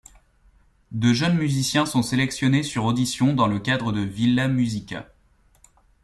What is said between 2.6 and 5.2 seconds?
sur audition dans le cadre de Villa Musica.